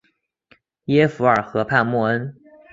[0.85, 2.35] 耶弗尔河畔默恩。